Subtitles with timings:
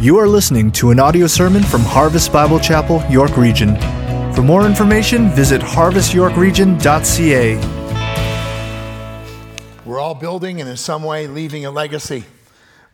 [0.00, 3.74] You are listening to an audio sermon from Harvest Bible Chapel, York Region.
[4.32, 7.56] For more information, visit harvestyorkregion.ca.
[9.84, 12.22] We're all building and in some way leaving a legacy.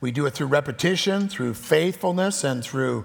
[0.01, 3.05] We do it through repetition, through faithfulness, and through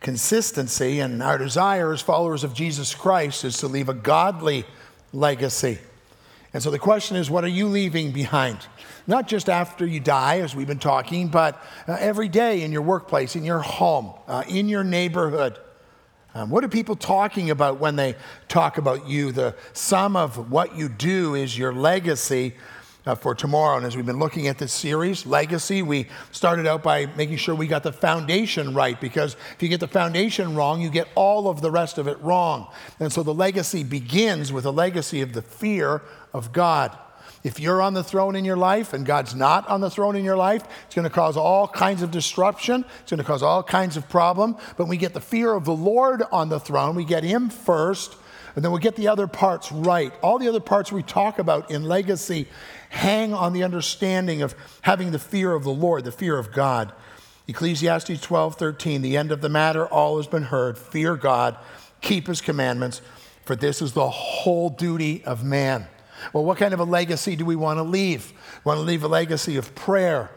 [0.00, 1.00] consistency.
[1.00, 4.64] And our desire as followers of Jesus Christ is to leave a godly
[5.12, 5.76] legacy.
[6.54, 8.60] And so the question is, what are you leaving behind?
[9.06, 12.82] Not just after you die, as we've been talking, but uh, every day in your
[12.82, 15.58] workplace, in your home, uh, in your neighborhood.
[16.34, 18.16] Um, what are people talking about when they
[18.48, 19.32] talk about you?
[19.32, 22.54] The sum of what you do is your legacy
[23.06, 23.76] uh, for tomorrow.
[23.76, 27.54] And as we've been looking at this series, Legacy, we started out by making sure
[27.54, 31.48] we got the foundation right because if you get the foundation wrong, you get all
[31.48, 32.68] of the rest of it wrong.
[32.98, 36.02] And so the legacy begins with a legacy of the fear
[36.34, 36.96] of God.
[37.46, 40.24] If you're on the throne in your life and God's not on the throne in
[40.24, 42.84] your life, it's going to cause all kinds of disruption.
[43.02, 44.56] It's going to cause all kinds of problem.
[44.76, 46.96] But we get the fear of the Lord on the throne.
[46.96, 48.16] We get Him first,
[48.56, 50.12] and then we get the other parts right.
[50.22, 52.48] All the other parts we talk about in legacy
[52.88, 56.92] hang on the understanding of having the fear of the Lord, the fear of God.
[57.46, 60.76] Ecclesiastes 12, 13, the end of the matter, all has been heard.
[60.76, 61.56] Fear God,
[62.00, 63.02] keep his commandments,
[63.44, 65.86] for this is the whole duty of man.
[66.32, 68.32] Well, what kind of a legacy do we want to leave?
[68.64, 70.30] We want to leave a legacy of prayer,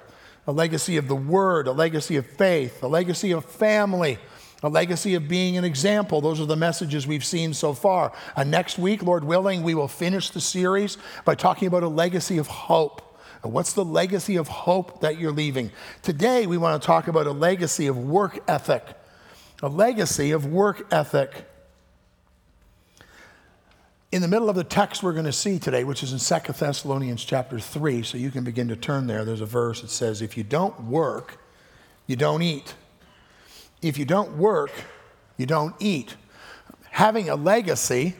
[0.47, 4.19] a legacy of the word, a legacy of faith, a legacy of family,
[4.61, 6.21] a legacy of being an example.
[6.21, 8.11] Those are the messages we've seen so far.
[8.35, 12.37] Uh, next week, Lord willing, we will finish the series by talking about a legacy
[12.37, 13.19] of hope.
[13.43, 15.71] Uh, what's the legacy of hope that you're leaving?
[16.01, 18.83] Today, we want to talk about a legacy of work ethic.
[19.61, 21.48] A legacy of work ethic.
[24.11, 26.53] In the middle of the text we're going to see today, which is in 2
[26.53, 30.23] Thessalonians chapter 3, so you can begin to turn there, there's a verse that says,
[30.23, 31.38] If you don't work,
[32.07, 32.73] you don't eat.
[33.83, 34.71] If you don't work,
[35.38, 36.16] you don't eat.
[36.89, 38.16] Having a legacy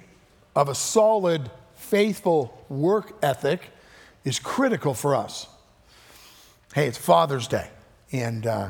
[0.56, 3.72] of a solid, faithful work ethic
[4.24, 5.48] is critical for us.
[6.76, 7.72] Hey, it's Father's Day,
[8.12, 8.70] and uh,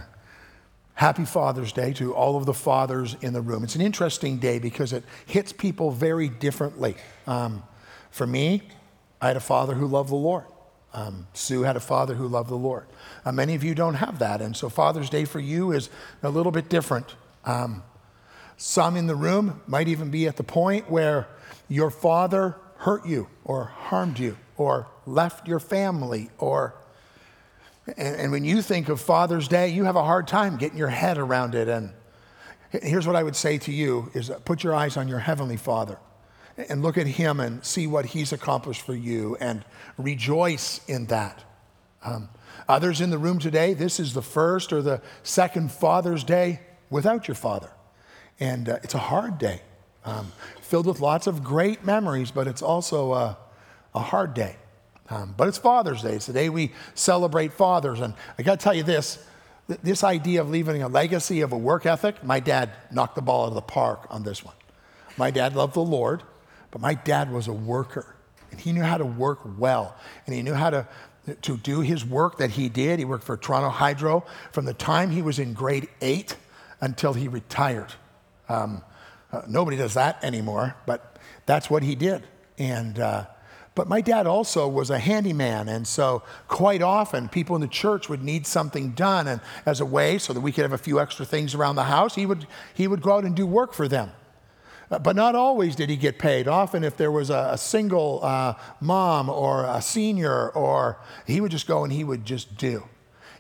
[0.99, 3.63] Happy Father's Day to all of the fathers in the room.
[3.63, 6.95] It's an interesting day because it hits people very differently.
[7.25, 7.63] Um,
[8.11, 8.63] for me,
[9.21, 10.43] I had a father who loved the Lord.
[10.93, 12.85] Um, Sue had a father who loved the Lord.
[13.23, 15.89] Uh, many of you don't have that, and so Father's Day for you is
[16.21, 17.15] a little bit different.
[17.45, 17.81] Um,
[18.57, 21.29] some in the room might even be at the point where
[21.69, 26.75] your father hurt you or harmed you or left your family or
[27.97, 30.89] and, and, when you think of Father's Day, you have a hard time getting your
[30.89, 31.67] head around it.
[31.67, 31.91] And
[32.71, 35.97] here's what I would say to you is put your eyes on your Heavenly Father
[36.57, 39.63] and look at Him and see what He's accomplished for you and
[39.97, 41.43] rejoice in that.
[42.03, 42.29] Um,
[42.67, 47.27] others in the room today, this is the first or the second Father's Day without
[47.27, 47.71] your father.
[48.39, 49.61] And uh, it's a hard day,
[50.05, 53.37] um, filled with lots of great memories, but it's also a,
[53.93, 54.55] a hard day.
[55.09, 56.13] Um, but it's Father's Day.
[56.13, 57.99] It's the day we celebrate fathers.
[57.99, 59.19] And I got to tell you this
[59.83, 63.43] this idea of leaving a legacy of a work ethic, my dad knocked the ball
[63.43, 64.55] out of the park on this one.
[65.15, 66.23] My dad loved the Lord,
[66.71, 68.15] but my dad was a worker.
[68.51, 69.95] And he knew how to work well.
[70.25, 70.87] And he knew how to,
[71.43, 72.97] to do his work that he did.
[72.97, 76.35] He worked for Toronto Hydro from the time he was in grade eight
[76.81, 77.93] until he retired.
[78.47, 78.81] Um,
[79.31, 82.23] uh, nobody does that anymore, but that's what he did.
[82.57, 83.25] And uh,
[83.79, 88.09] but my dad also was a handyman, and so quite often people in the church
[88.09, 90.99] would need something done, and as a way so that we could have a few
[90.99, 93.87] extra things around the house, he would, he would go out and do work for
[93.87, 94.11] them.
[94.91, 96.45] Uh, but not always did he get paid.
[96.45, 101.51] Often, if there was a, a single uh, mom or a senior, or he would
[101.51, 102.83] just go and he would just do.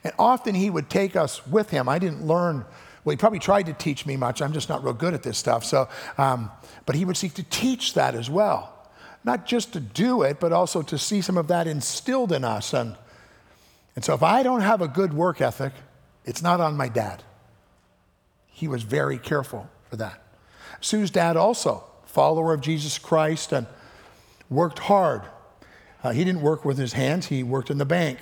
[0.05, 1.89] And often he would take us with him.
[1.89, 2.63] I didn't learn
[3.03, 4.41] well, he probably tried to teach me much.
[4.41, 5.65] I'm just not real good at this stuff.
[5.65, 6.49] So, um,
[6.85, 8.78] but he would seek to teach that as well
[9.23, 12.73] not just to do it, but also to see some of that instilled in us.
[12.73, 12.95] And,
[13.95, 15.73] and so if I don't have a good work ethic,
[16.25, 17.23] it's not on my dad.
[18.47, 20.21] He was very careful for that.
[20.81, 23.67] Sue's dad also, follower of Jesus Christ, and
[24.49, 25.23] worked hard.
[26.03, 28.19] Uh, he didn't work with his hands, he worked in the bank,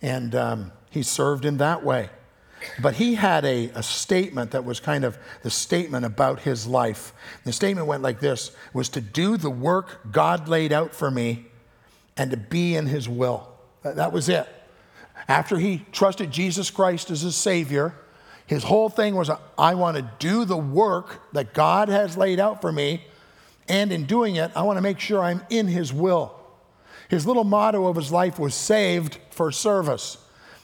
[0.00, 2.08] and um, he served in that way.
[2.80, 7.12] But he had a, a statement that was kind of the statement about his life.
[7.44, 11.46] The statement went like this was to do the work God laid out for me
[12.16, 13.48] and to be in his will.
[13.82, 14.48] That was it.
[15.28, 17.94] After he trusted Jesus Christ as his Savior,
[18.46, 22.60] his whole thing was I want to do the work that God has laid out
[22.60, 23.04] for me,
[23.68, 26.38] and in doing it, I want to make sure I'm in his will.
[27.08, 30.18] His little motto of his life was saved for service.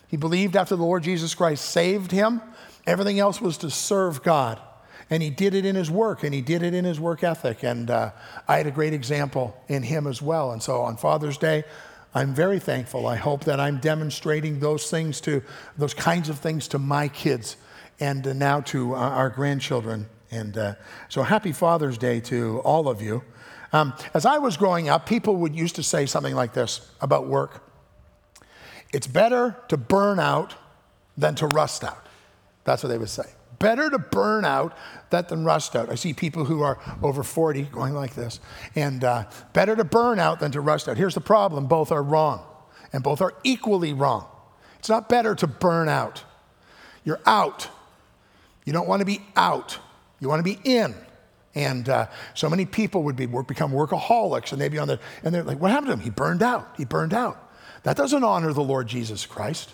[0.09, 2.41] He believed after the Lord Jesus Christ saved him,
[2.87, 4.61] everything else was to serve God.
[5.11, 7.63] And he did it in his work, and he did it in his work ethic.
[7.63, 8.11] And uh,
[8.47, 10.53] I had a great example in him as well.
[10.53, 11.65] And so on Father's Day,
[12.15, 13.07] I'm very thankful.
[13.07, 15.43] I hope that I'm demonstrating those things to,
[15.77, 17.57] those kinds of things to my kids
[18.01, 20.09] and uh, now to uh, our grandchildren.
[20.31, 20.75] And uh,
[21.09, 23.23] so happy Father's Day to all of you.
[23.73, 27.27] Um, as I was growing up, people would used to say something like this about
[27.27, 27.68] work
[28.93, 30.55] it's better to burn out
[31.17, 32.07] than to rust out.
[32.65, 33.25] That's what they would say.
[33.59, 34.77] Better to burn out
[35.11, 35.91] than rust out.
[35.91, 38.39] I see people who are over 40 going like this.
[38.75, 40.97] And uh, better to burn out than to rust out.
[40.97, 42.45] Here's the problem both are wrong,
[42.93, 44.27] and both are equally wrong.
[44.79, 46.25] It's not better to burn out.
[47.05, 47.69] You're out.
[48.69, 49.79] You don't want to be out,
[50.21, 50.95] you want to be in.
[51.55, 55.35] And uh, so many people would be become workaholics, and they'd be on the, and
[55.35, 56.01] they're like, "What happened to him?
[56.01, 56.75] He burned out.
[56.77, 57.48] He burned out."
[57.89, 59.71] That doesn't honor the Lord Jesus Christ.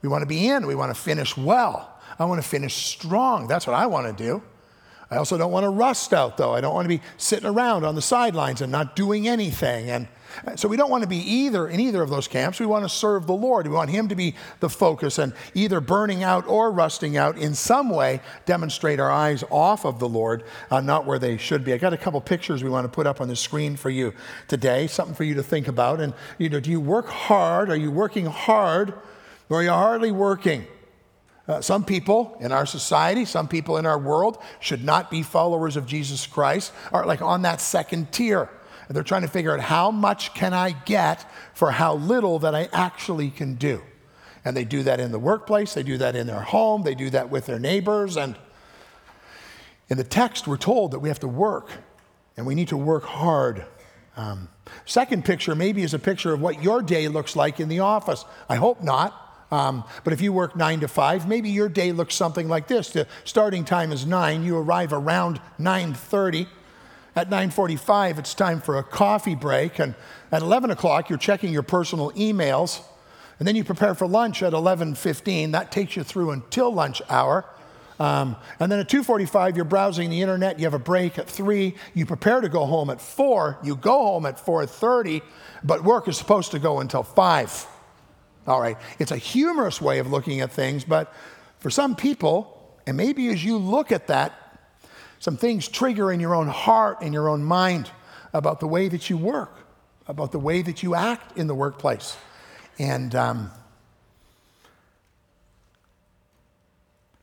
[0.00, 0.66] We want to be in.
[0.66, 1.94] We want to finish well.
[2.18, 3.48] I want to finish strong.
[3.48, 4.42] That's what I want to do.
[5.10, 6.54] I also don't want to rust out, though.
[6.54, 9.90] I don't want to be sitting around on the sidelines and not doing anything.
[9.90, 10.08] And
[10.56, 12.60] so we don't want to be either in either of those camps.
[12.60, 13.66] We want to serve the Lord.
[13.66, 17.54] We want Him to be the focus and either burning out or rusting out in
[17.54, 21.72] some way demonstrate our eyes off of the Lord, uh, not where they should be.
[21.72, 24.14] I got a couple pictures we want to put up on the screen for you
[24.48, 26.00] today, something for you to think about.
[26.00, 27.70] And you know, do you work hard?
[27.70, 28.94] Are you working hard
[29.48, 30.66] or are you hardly working?
[31.50, 35.76] Uh, some people in our society, some people in our world should not be followers
[35.76, 38.48] of Jesus Christ, are like on that second tier.
[38.90, 42.56] And they're trying to figure out how much can I get for how little that
[42.56, 43.84] I actually can do.
[44.44, 47.08] And they do that in the workplace, they do that in their home, they do
[47.10, 48.16] that with their neighbors.
[48.16, 48.34] And
[49.88, 51.70] in the text, we're told that we have to work
[52.36, 53.64] and we need to work hard.
[54.16, 54.48] Um,
[54.86, 58.24] second picture maybe is a picture of what your day looks like in the office.
[58.48, 59.46] I hope not.
[59.52, 62.90] Um, but if you work nine to five, maybe your day looks something like this.
[62.90, 64.42] The starting time is nine.
[64.42, 66.48] You arrive around 9:30.
[67.16, 69.94] At 9:45, it's time for a coffee break, and
[70.30, 72.80] at 11 o'clock, you're checking your personal emails,
[73.38, 75.50] and then you prepare for lunch at 11:15.
[75.50, 77.44] That takes you through until lunch hour.
[77.98, 80.58] Um, and then at 2:45, you're browsing the internet.
[80.58, 81.74] You have a break at three.
[81.94, 83.58] You prepare to go home at four.
[83.62, 85.20] You go home at 4:30,
[85.64, 87.66] but work is supposed to go until five.
[88.46, 91.12] All right, it's a humorous way of looking at things, but
[91.58, 94.32] for some people, and maybe as you look at that,
[95.20, 97.90] some things trigger in your own heart and your own mind
[98.32, 99.54] about the way that you work,
[100.08, 102.16] about the way that you act in the workplace.
[102.78, 103.50] And um,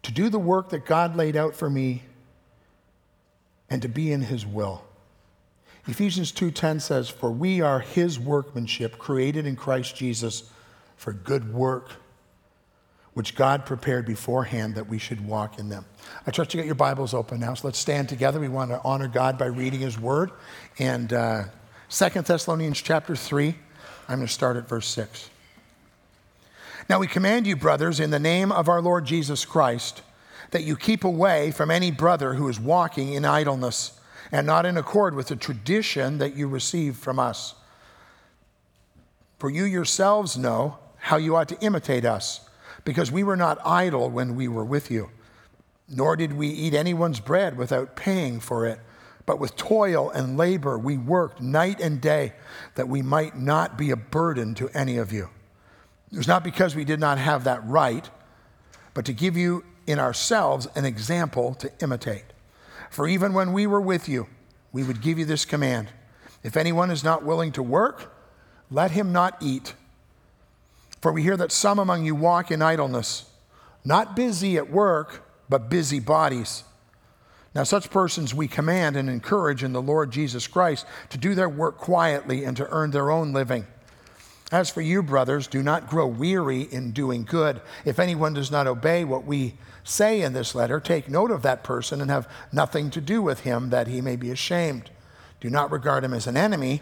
[0.03, 2.03] to do the work that God laid out for me
[3.67, 4.83] and to be in his will.
[5.87, 10.43] Ephesians 2:10 says, "For we are his workmanship, created in Christ Jesus
[10.97, 11.93] for good work,
[13.17, 15.85] which God prepared beforehand that we should walk in them.
[16.27, 18.39] I trust you got your Bibles open now, so let's stand together.
[18.39, 20.29] We want to honor God by reading His Word.
[20.77, 21.45] And uh,
[21.89, 23.55] 2 Thessalonians chapter 3,
[24.07, 25.31] I'm going to start at verse 6.
[26.89, 30.03] Now we command you, brothers, in the name of our Lord Jesus Christ,
[30.51, 33.99] that you keep away from any brother who is walking in idleness
[34.31, 37.55] and not in accord with the tradition that you received from us.
[39.39, 42.41] For you yourselves know how you ought to imitate us,
[42.87, 45.09] because we were not idle when we were with you,
[45.89, 48.79] nor did we eat anyone's bread without paying for it.
[49.25, 52.31] But with toil and labor we worked night and day
[52.75, 55.27] that we might not be a burden to any of you.
[56.13, 58.09] It was not because we did not have that right,
[58.93, 62.23] but to give you in ourselves an example to imitate.
[62.89, 64.27] For even when we were with you,
[64.71, 65.89] we would give you this command
[66.41, 68.15] If anyone is not willing to work,
[68.71, 69.73] let him not eat.
[71.01, 73.29] For we hear that some among you walk in idleness,
[73.85, 76.63] not busy at work, but busy bodies.
[77.55, 81.49] Now, such persons we command and encourage in the Lord Jesus Christ to do their
[81.49, 83.65] work quietly and to earn their own living.
[84.51, 87.61] As for you, brothers, do not grow weary in doing good.
[87.83, 91.63] If anyone does not obey what we say in this letter, take note of that
[91.63, 94.89] person and have nothing to do with him that he may be ashamed.
[95.41, 96.81] Do not regard him as an enemy,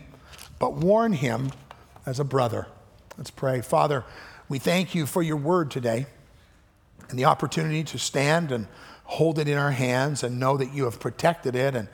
[0.59, 1.51] but warn him
[2.05, 2.67] as a brother.
[3.17, 3.61] Let's pray.
[3.61, 4.03] Father,
[4.49, 6.05] we thank you for your word today
[7.09, 8.67] and the opportunity to stand and
[9.05, 11.87] hold it in our hands and know that you have protected it and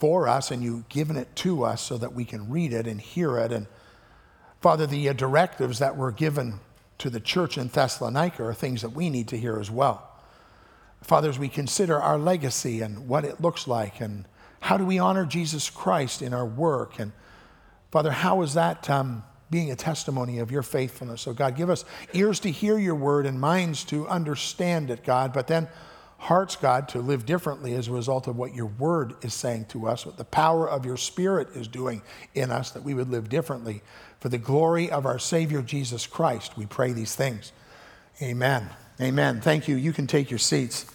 [0.00, 3.00] for us and you've given it to us so that we can read it and
[3.00, 3.52] hear it.
[3.52, 3.68] And
[4.60, 6.58] Father, the uh, directives that were given
[6.98, 10.10] to the church in Thessalonica are things that we need to hear as well.
[11.02, 14.24] Father, as we consider our legacy and what it looks like and
[14.62, 17.12] how do we honor Jesus Christ in our work and
[17.92, 21.20] Father, how is that um, being a testimony of your faithfulness.
[21.20, 25.32] So, God, give us ears to hear your word and minds to understand it, God,
[25.32, 25.68] but then
[26.18, 29.86] hearts, God, to live differently as a result of what your word is saying to
[29.86, 32.00] us, what the power of your spirit is doing
[32.34, 33.82] in us, that we would live differently.
[34.20, 37.52] For the glory of our Savior Jesus Christ, we pray these things.
[38.22, 38.70] Amen.
[39.00, 39.40] Amen.
[39.40, 39.76] Thank you.
[39.76, 40.86] You can take your seats.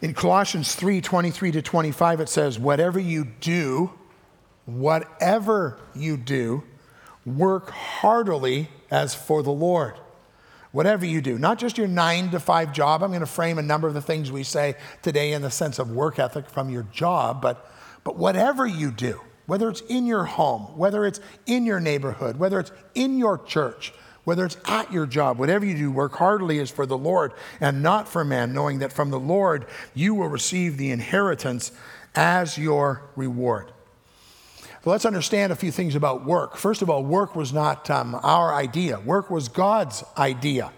[0.00, 3.92] In Colossians 3 23 to 25, it says, Whatever you do,
[4.64, 6.64] whatever you do,
[7.24, 9.94] work heartily as for the Lord.
[10.72, 13.02] Whatever you do, not just your nine to five job.
[13.02, 15.78] I'm going to frame a number of the things we say today in the sense
[15.78, 17.70] of work ethic from your job, but,
[18.04, 22.58] but whatever you do, whether it's in your home, whether it's in your neighborhood, whether
[22.58, 23.92] it's in your church,
[24.24, 27.82] whether it's at your job, whatever you do, work heartily as for the Lord and
[27.82, 31.72] not for man, knowing that from the Lord you will receive the inheritance
[32.14, 33.72] as your reward.
[34.84, 36.56] Well, let's understand a few things about work.
[36.56, 40.72] First of all, work was not um, our idea, work was God's idea.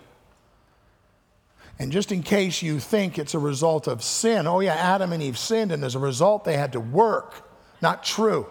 [1.78, 5.22] And just in case you think it's a result of sin, oh, yeah, Adam and
[5.22, 7.50] Eve sinned, and as a result, they had to work.
[7.82, 8.46] Not true.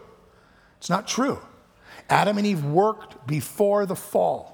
[0.77, 1.39] It's not true.
[2.09, 4.52] Adam and Eve worked before the fall.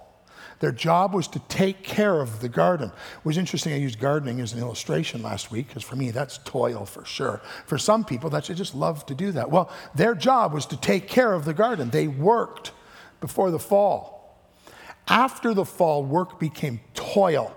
[0.60, 2.90] Their job was to take care of the garden.
[2.90, 6.40] It was interesting, I used gardening as an illustration last week, because for me, that's
[6.40, 7.42] toil for sure.
[7.66, 9.50] For some people, that's, they just love to do that.
[9.50, 11.90] Well, their job was to take care of the garden.
[11.92, 12.74] They worked
[13.22, 14.38] before the fall.
[15.08, 17.56] After the fall, work became toil,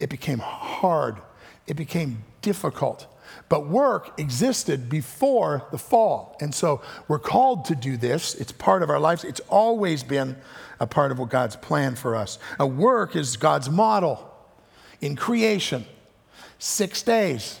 [0.00, 1.20] it became hard,
[1.66, 3.06] it became difficult.
[3.52, 6.38] But work existed before the fall.
[6.40, 8.34] And so we're called to do this.
[8.34, 9.24] It's part of our lives.
[9.24, 10.38] It's always been
[10.80, 12.38] a part of what God's plan for us.
[12.58, 14.26] A work is God's model
[15.02, 15.84] in creation.
[16.58, 17.60] Six days,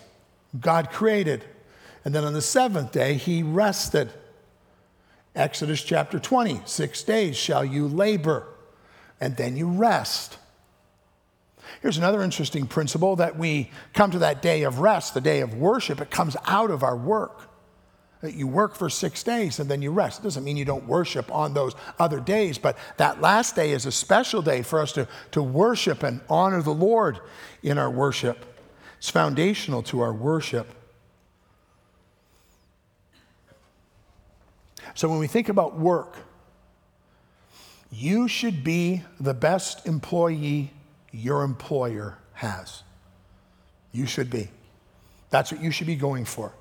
[0.58, 1.44] God created.
[2.06, 4.10] And then on the seventh day, he rested.
[5.36, 8.46] Exodus chapter 20, six days shall you labor,
[9.20, 10.38] and then you rest.
[11.82, 15.54] Here's another interesting principle that we come to that day of rest, the day of
[15.54, 17.50] worship, it comes out of our work
[18.20, 20.20] that you work for six days and then you rest.
[20.20, 23.84] It doesn't mean you don't worship on those other days, but that last day is
[23.84, 27.18] a special day for us to, to worship and honor the Lord
[27.64, 28.62] in our worship.
[28.98, 30.68] It's foundational to our worship.
[34.94, 36.16] So when we think about work,
[37.90, 40.70] you should be the best employee
[41.12, 42.82] your employer has.
[43.92, 44.50] You should be.
[45.30, 46.52] That's what you should be going for.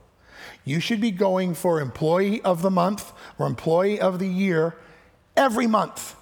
[0.65, 4.75] You should be going for employee of the month or employee of the year
[5.35, 6.15] every month.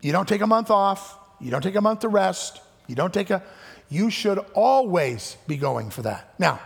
[0.00, 3.12] You don't take a month off, you don't take a month to rest, you don't
[3.12, 3.42] take a,
[3.88, 6.34] you should always be going for that.
[6.38, 6.60] Now,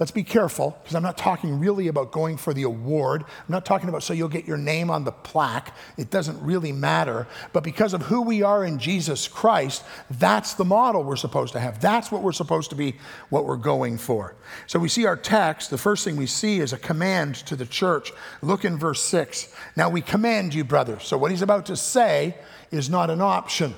[0.00, 3.22] Let's be careful because I'm not talking really about going for the award.
[3.22, 5.74] I'm not talking about so you'll get your name on the plaque.
[5.98, 7.26] It doesn't really matter.
[7.52, 11.60] But because of who we are in Jesus Christ, that's the model we're supposed to
[11.60, 11.82] have.
[11.82, 12.96] That's what we're supposed to be,
[13.28, 14.34] what we're going for.
[14.66, 15.68] So we see our text.
[15.68, 18.10] The first thing we see is a command to the church.
[18.40, 19.54] Look in verse 6.
[19.76, 21.06] Now we command you, brothers.
[21.06, 22.36] So what he's about to say
[22.70, 23.74] is not an option.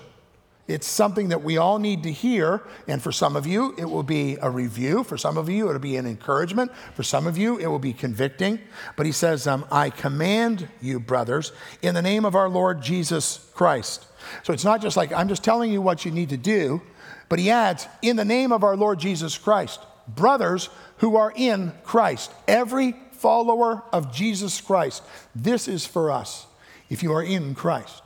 [0.72, 2.62] It's something that we all need to hear.
[2.88, 5.04] And for some of you, it will be a review.
[5.04, 6.72] For some of you, it'll be an encouragement.
[6.94, 8.58] For some of you, it will be convicting.
[8.96, 11.52] But he says, um, I command you, brothers,
[11.82, 14.06] in the name of our Lord Jesus Christ.
[14.44, 16.80] So it's not just like, I'm just telling you what you need to do,
[17.28, 19.80] but he adds, in the name of our Lord Jesus Christ.
[20.08, 22.32] Brothers who are in Christ.
[22.48, 25.02] Every follower of Jesus Christ.
[25.34, 26.46] This is for us
[26.88, 28.01] if you are in Christ.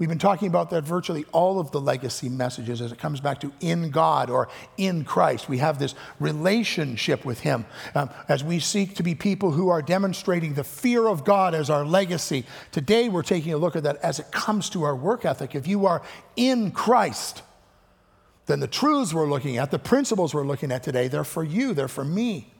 [0.00, 3.38] We've been talking about that virtually all of the legacy messages as it comes back
[3.40, 5.46] to in God or in Christ.
[5.46, 9.82] We have this relationship with Him um, as we seek to be people who are
[9.82, 12.46] demonstrating the fear of God as our legacy.
[12.72, 15.54] Today, we're taking a look at that as it comes to our work ethic.
[15.54, 16.00] If you are
[16.34, 17.42] in Christ,
[18.46, 21.74] then the truths we're looking at, the principles we're looking at today, they're for you,
[21.74, 22.54] they're for me,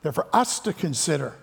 [0.00, 1.34] they're for us to consider.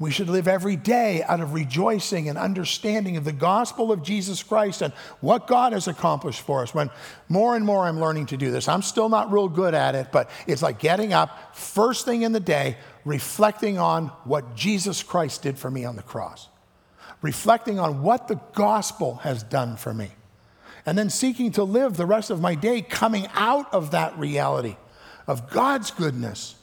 [0.00, 4.42] We should live every day out of rejoicing and understanding of the gospel of Jesus
[4.42, 6.74] Christ and what God has accomplished for us.
[6.74, 6.88] When
[7.28, 10.10] more and more I'm learning to do this, I'm still not real good at it,
[10.10, 15.42] but it's like getting up first thing in the day, reflecting on what Jesus Christ
[15.42, 16.48] did for me on the cross,
[17.20, 20.12] reflecting on what the gospel has done for me,
[20.86, 24.76] and then seeking to live the rest of my day coming out of that reality
[25.26, 26.54] of God's goodness,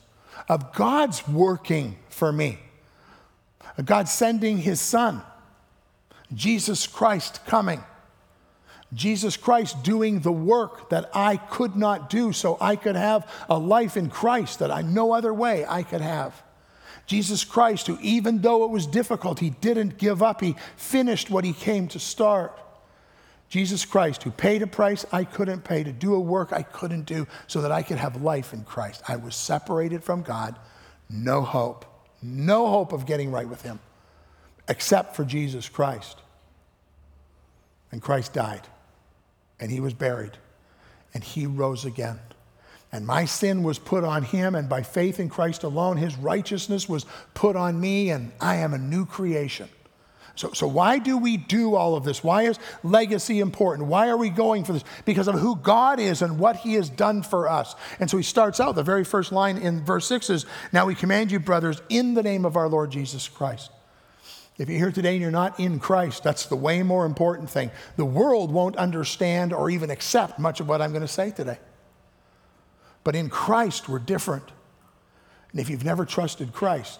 [0.49, 2.57] of God's working for me.
[3.85, 5.21] God sending his son,
[6.33, 7.83] Jesus Christ coming,
[8.93, 13.57] Jesus Christ doing the work that I could not do so I could have a
[13.57, 16.41] life in Christ that I no other way I could have.
[17.05, 20.41] Jesus Christ, who, even though it was difficult, he didn't give up.
[20.41, 22.59] He finished what he came to start.
[23.49, 27.05] Jesus Christ, who paid a price I couldn't pay, to do a work I couldn't
[27.05, 29.01] do, so that I could have life in Christ.
[29.07, 30.59] I was separated from God,
[31.09, 31.85] no hope,
[32.21, 33.79] no hope of getting right with him,
[34.67, 36.17] except for Jesus Christ.
[37.91, 38.67] And Christ died,
[39.59, 40.37] and he was buried,
[41.13, 42.19] and he rose again.
[42.91, 46.87] And my sin was put on him, and by faith in Christ alone, his righteousness
[46.87, 49.69] was put on me, and I am a new creation.
[50.37, 52.23] So, so why do we do all of this?
[52.23, 53.89] Why is legacy important?
[53.89, 54.83] Why are we going for this?
[55.03, 57.75] Because of who God is and what he has done for us.
[57.99, 60.93] And so he starts out, the very first line in verse 6 is Now we
[60.93, 63.71] command you, brothers, in the name of our Lord Jesus Christ.
[64.59, 67.71] If you're here today and you're not in Christ, that's the way more important thing.
[67.95, 71.57] The world won't understand or even accept much of what I'm going to say today.
[73.03, 74.45] But in Christ, we're different.
[75.51, 76.99] And if you've never trusted Christ,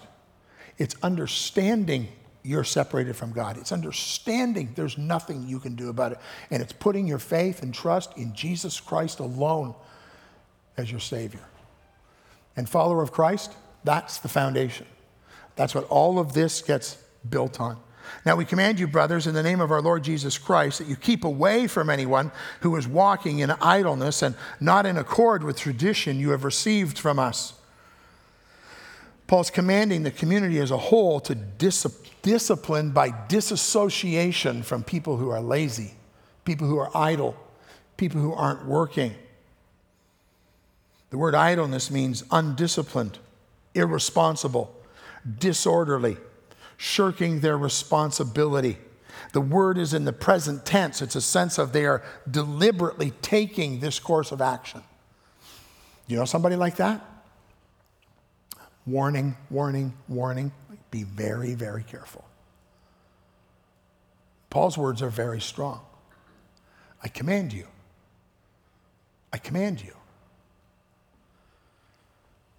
[0.76, 2.08] it's understanding
[2.48, 3.58] you're separated from God.
[3.58, 6.18] It's understanding there's nothing you can do about it.
[6.50, 9.74] And it's putting your faith and trust in Jesus Christ alone
[10.78, 11.44] as your Savior.
[12.56, 13.52] And follower of Christ,
[13.84, 14.86] that's the foundation.
[15.56, 16.96] That's what all of this gets
[17.28, 17.76] built on.
[18.24, 20.96] Now we command you, brothers, in the name of our Lord Jesus Christ, that you
[20.96, 26.18] keep away from anyone who is walking in idleness and not in accord with tradition
[26.18, 27.52] you have received from us.
[29.28, 31.86] Paul's commanding the community as a whole to dis-
[32.22, 35.92] discipline by disassociation from people who are lazy,
[36.46, 37.36] people who are idle,
[37.98, 39.14] people who aren't working.
[41.10, 43.18] The word idleness means undisciplined,
[43.74, 44.74] irresponsible,
[45.38, 46.16] disorderly
[46.78, 48.78] shirking their responsibility.
[49.34, 51.02] The word is in the present tense.
[51.02, 54.82] It's a sense of they are deliberately taking this course of action.
[56.06, 57.17] You know somebody like that?
[58.88, 60.50] Warning, warning, warning.
[60.90, 62.24] Be very, very careful.
[64.48, 65.80] Paul's words are very strong.
[67.02, 67.66] I command you.
[69.30, 69.92] I command you.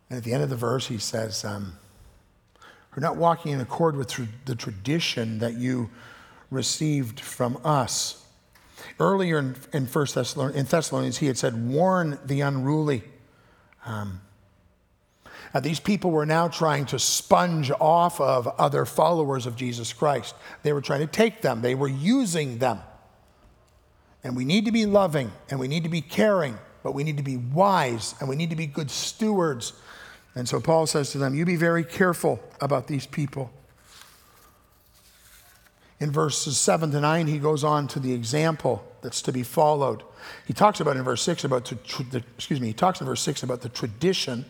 [0.09, 1.77] And at the end of the verse, he says, um,
[2.95, 5.89] are not walking in accord with tr- the tradition that you
[6.51, 8.23] received from us.
[8.99, 13.03] Earlier in, in, First Thessalonians, in Thessalonians, he had said, warn the unruly.
[13.83, 14.21] Um,
[15.53, 20.35] Uh, these people were now trying to sponge off of other followers of Jesus Christ.
[20.63, 22.79] They were trying to take them, they were using them.
[24.23, 27.17] And we need to be loving and we need to be caring, but we need
[27.17, 29.73] to be wise and we need to be good stewards
[30.35, 33.51] and so Paul says to them, You be very careful about these people.
[35.99, 40.03] In verses 7 to 9, he goes on to the example that's to be followed.
[40.47, 43.43] He talks about in verse 6 about the excuse me, he talks in verse 6
[43.43, 44.45] about the tradition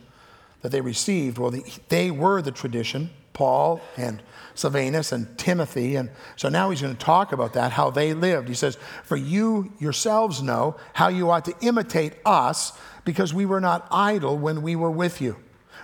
[0.61, 1.37] that they received.
[1.37, 4.21] Well, the, they were the tradition, Paul and
[4.55, 5.95] Silvanus and Timothy.
[5.95, 8.49] And so now he's going to talk about that, how they lived.
[8.49, 12.73] He says, For you yourselves know how you ought to imitate us,
[13.05, 15.37] because we were not idle when we were with you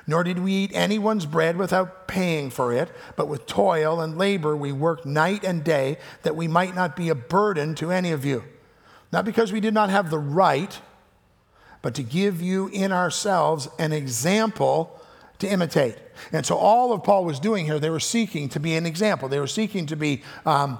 [0.07, 4.55] nor did we eat anyone's bread without paying for it, but with toil and labor
[4.55, 8.23] we worked night and day that we might not be a burden to any of
[8.23, 8.43] you.
[9.11, 10.79] Not because we did not have the right,
[11.85, 14.99] but to give you in ourselves an example
[15.37, 15.95] to imitate.
[16.31, 19.29] And so all of Paul was doing here, they were seeking to be an example.
[19.29, 20.79] They were seeking to be um,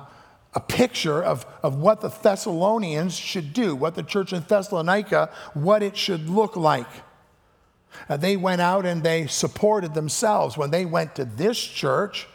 [0.56, 5.84] a picture of, of what the Thessalonians should do, what the church in Thessalonica, what
[5.84, 6.90] it should look like.
[8.10, 10.58] Uh, they went out and they supported themselves.
[10.58, 12.28] When they went to this church,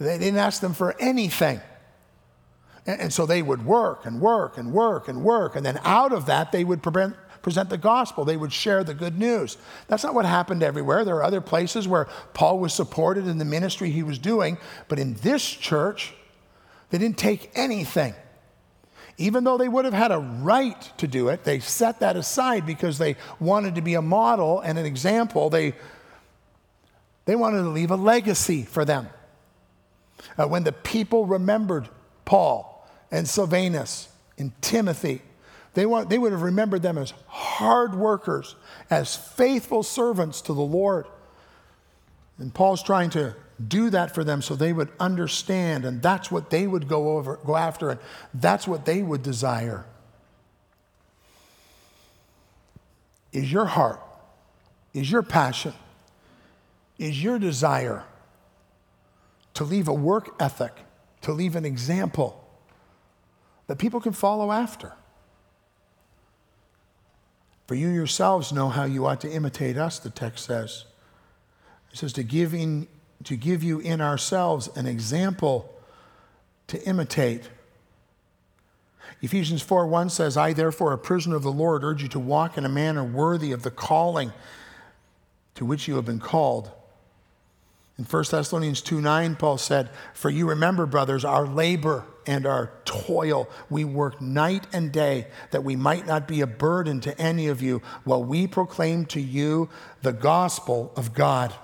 [0.00, 1.60] they didn't ask them for anything.
[2.84, 5.54] And, and so they would work and work and work and work.
[5.54, 8.24] And then out of that, they would prevent, present the gospel.
[8.24, 9.58] They would share the good news.
[9.88, 11.04] That's not what happened everywhere.
[11.04, 14.58] There are other places where Paul was supported in the ministry he was doing.
[14.88, 16.14] But in this church,
[16.90, 18.14] they didn't take anything.
[19.18, 22.64] Even though they would have had a right to do it, they set that aside
[22.64, 25.50] because they wanted to be a model and an example.
[25.50, 25.74] They,
[27.24, 29.08] they wanted to leave a legacy for them.
[30.38, 31.88] Uh, when the people remembered
[32.24, 35.22] Paul and Silvanus and Timothy,
[35.74, 38.56] they, want, they would have remembered them as hard workers,
[38.90, 41.06] as faithful servants to the Lord.
[42.38, 43.34] And Paul's trying to
[43.68, 47.38] do that for them so they would understand and that's what they would go over
[47.44, 48.00] go after and
[48.34, 49.84] that's what they would desire
[53.32, 54.00] is your heart
[54.92, 55.72] is your passion
[56.98, 58.04] is your desire
[59.54, 60.72] to leave a work ethic
[61.20, 62.42] to leave an example
[63.66, 64.92] that people can follow after
[67.72, 70.84] for you yourselves know how you ought to imitate us the text says
[71.90, 72.86] it says to give in
[73.24, 75.74] to give you in ourselves an example
[76.66, 77.48] to imitate.
[79.22, 82.58] Ephesians 4 1 says, I, therefore, a prisoner of the Lord, urge you to walk
[82.58, 84.34] in a manner worthy of the calling
[85.54, 86.70] to which you have been called.
[87.96, 92.72] In 1 Thessalonians 2 9, Paul said, For you remember, brothers, our labor and our
[92.84, 93.48] toil.
[93.70, 97.62] We work night and day that we might not be a burden to any of
[97.62, 99.68] you while we proclaim to you
[100.02, 101.54] the gospel of God.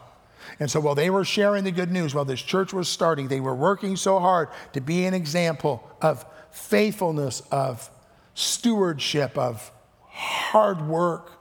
[0.61, 3.41] And so while they were sharing the good news, while this church was starting, they
[3.41, 7.91] were working so hard to be an example of faithfulness, of
[8.35, 9.71] stewardship, of
[10.07, 11.33] hard work.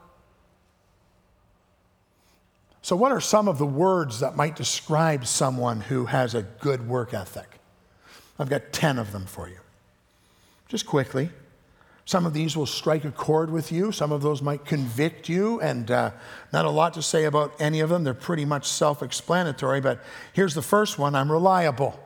[2.82, 6.88] So, what are some of the words that might describe someone who has a good
[6.88, 7.57] work ethic?
[8.38, 9.58] I've got 10 of them for you.
[10.68, 11.30] Just quickly.
[12.04, 13.92] Some of these will strike a chord with you.
[13.92, 16.12] Some of those might convict you, and uh,
[16.54, 18.02] not a lot to say about any of them.
[18.02, 19.82] They're pretty much self explanatory.
[19.82, 22.00] But here's the first one I'm reliable.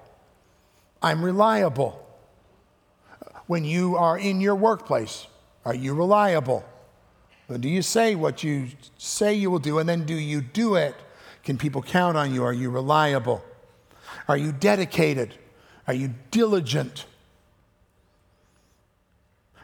[1.01, 2.05] I'm reliable.
[3.47, 5.29] When you are in your workplace,
[5.65, 6.65] are you reliable?
[7.61, 8.69] Do you say what you
[8.99, 10.97] say you will do, and then do you do it?
[11.45, 12.43] Can people count on you?
[12.45, 13.45] Are you reliable?
[14.27, 15.35] Are you dedicated?
[15.93, 17.05] Are you diligent?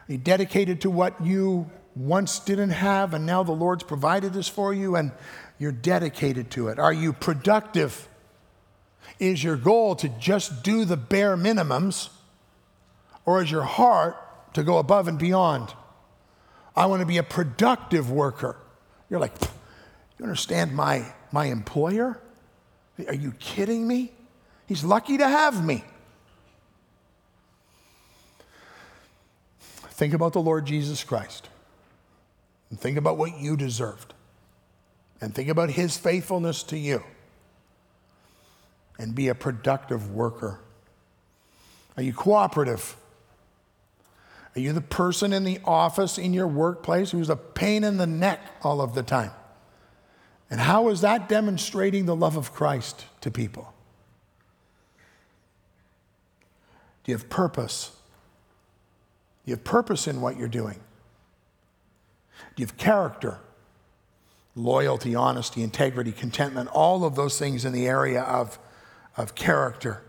[0.07, 4.47] Are you dedicated to what you once didn't have and now the Lord's provided this
[4.47, 5.11] for you and
[5.57, 6.77] you're dedicated to it?
[6.77, 8.07] Are you productive?
[9.17, 12.09] Is your goal to just do the bare minimums
[13.25, 14.15] or is your heart
[14.53, 15.73] to go above and beyond?
[16.75, 18.55] I want to be a productive worker.
[19.09, 19.33] You're like,
[20.19, 22.21] you understand my, my employer?
[23.07, 24.11] Are you kidding me?
[24.67, 25.83] He's lucky to have me.
[29.99, 31.49] Think about the Lord Jesus Christ.
[32.69, 34.13] And think about what you deserved.
[35.19, 37.03] And think about his faithfulness to you.
[38.97, 40.61] And be a productive worker.
[41.97, 42.95] Are you cooperative?
[44.55, 48.07] Are you the person in the office, in your workplace, who's a pain in the
[48.07, 49.31] neck all of the time?
[50.49, 53.73] And how is that demonstrating the love of Christ to people?
[57.03, 57.98] Do you have purpose?
[59.49, 60.79] You have purpose in what you're doing?
[62.55, 63.39] Do you have character?
[64.55, 68.59] Loyalty, honesty, integrity, contentment, all of those things in the area of,
[69.15, 70.01] of character.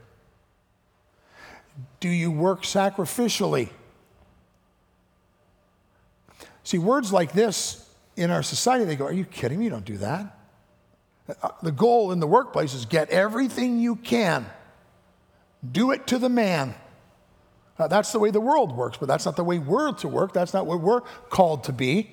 [2.01, 3.69] Do you work sacrificially?
[6.65, 9.65] See, words like this in our society, they go, Are you kidding me?
[9.65, 10.39] You don't do that.
[11.43, 14.47] Uh, the goal in the workplace is get everything you can,
[15.71, 16.75] do it to the man.
[17.81, 20.35] Uh, that's the way the world works, but that's not the way we're to work.
[20.35, 22.11] That's not what we're called to be.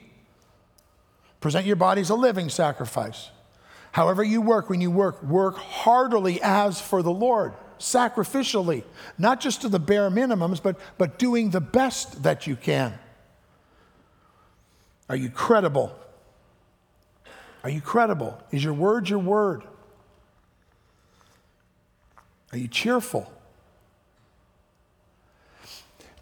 [1.42, 3.32] Present your body as a living sacrifice.
[3.92, 8.84] However, you work, when you work, work heartily as for the Lord, sacrificially,
[9.18, 12.98] not just to the bare minimums, but, but doing the best that you can.
[15.10, 15.98] Are you credible?
[17.64, 18.42] Are you credible?
[18.52, 19.64] Is your word your word?
[22.54, 23.32] Are you cheerful?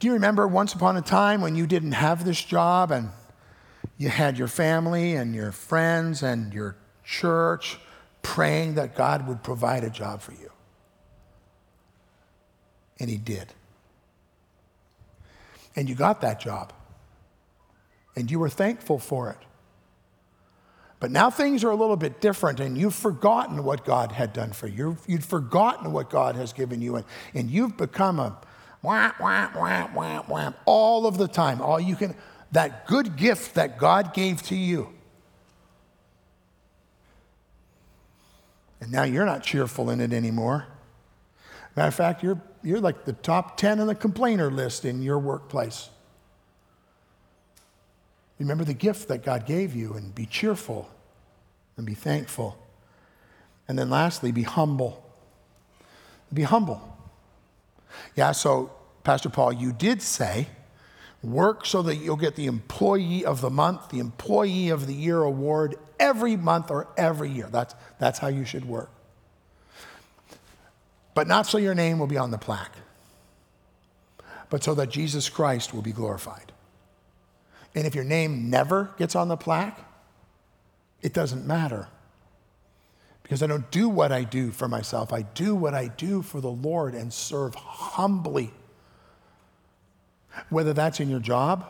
[0.05, 3.09] Do you remember once upon a time when you didn't have this job and
[3.97, 7.79] you had your family and your friends and your church
[8.21, 10.51] praying that God would provide a job for you?
[12.99, 13.51] And He did.
[15.75, 16.71] And you got that job.
[18.15, 19.39] And you were thankful for it.
[20.99, 24.51] But now things are a little bit different, and you've forgotten what God had done
[24.51, 24.97] for you.
[25.07, 28.37] You've forgotten what God has given you, and, and you've become a
[28.85, 31.59] wah, wah, wah, wah, wah, all of the time.
[31.59, 32.15] All you can,
[32.51, 34.89] that good gift that God gave to you.
[38.79, 40.67] And now you're not cheerful in it anymore.
[41.75, 45.17] Matter of fact, you're, you're like the top 10 on the complainer list in your
[45.17, 45.89] workplace.
[48.37, 50.89] Remember the gift that God gave you and be cheerful
[51.77, 52.57] and be thankful.
[53.67, 55.03] And then lastly, be humble.
[56.31, 56.95] Be humble.
[58.15, 58.71] Yeah, so
[59.05, 60.47] Pastor Paul, you did say
[61.23, 65.21] work so that you'll get the employee of the month, the employee of the year
[65.21, 67.47] award every month or every year.
[67.49, 68.89] That's, that's how you should work.
[71.13, 72.75] But not so your name will be on the plaque,
[74.49, 76.51] but so that Jesus Christ will be glorified.
[77.75, 79.79] And if your name never gets on the plaque,
[81.01, 81.87] it doesn't matter
[83.21, 85.13] because I don't do what I do for myself.
[85.13, 88.51] I do what I do for the Lord and serve humbly.
[90.49, 91.65] Whether that's in your job,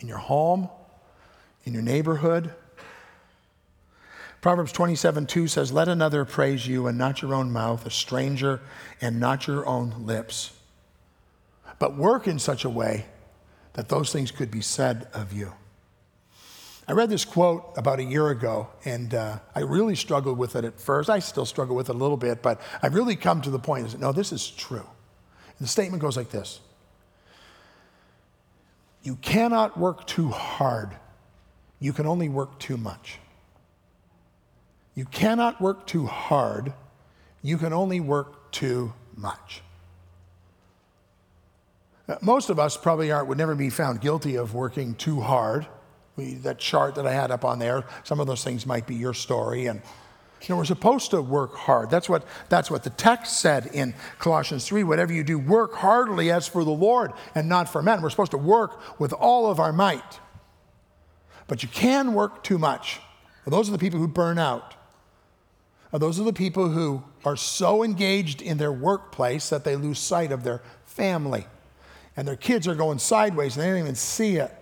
[0.00, 0.68] in your home,
[1.64, 2.52] in your neighborhood.
[4.40, 8.60] Proverbs 27 2 says, Let another praise you and not your own mouth, a stranger
[9.00, 10.52] and not your own lips.
[11.78, 13.06] But work in such a way
[13.74, 15.52] that those things could be said of you.
[16.88, 20.64] I read this quote about a year ago, and uh, I really struggled with it
[20.64, 21.10] at first.
[21.10, 23.88] I still struggle with it a little bit, but I've really come to the point
[23.90, 24.86] that no, this is true.
[25.58, 26.60] And the statement goes like this
[29.08, 30.90] You cannot work too hard,
[31.80, 33.18] you can only work too much.
[34.94, 36.74] You cannot work too hard,
[37.40, 39.62] you can only work too much.
[42.06, 45.66] Uh, most of us probably aren't, would never be found guilty of working too hard
[46.16, 48.96] we, that chart that I had up on there, some of those things might be
[48.96, 49.68] your story.
[49.68, 49.80] And
[50.42, 51.90] you know, we're supposed to work hard.
[51.90, 54.84] That's what, that's what the text said in Colossians 3.
[54.84, 58.02] Whatever you do, work heartily as for the Lord and not for men.
[58.02, 60.20] We're supposed to work with all of our might.
[61.48, 63.00] But you can work too much.
[63.46, 64.74] Those are the people who burn out.
[65.92, 70.32] Those are the people who are so engaged in their workplace that they lose sight
[70.32, 71.46] of their family.
[72.16, 74.52] And their kids are going sideways and they don't even see it